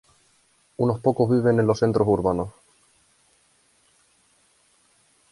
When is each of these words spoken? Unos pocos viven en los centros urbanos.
Unos 0.77 0.99
pocos 0.99 1.29
viven 1.29 1.59
en 1.59 1.67
los 1.67 1.77
centros 1.77 2.07
urbanos. 2.07 2.49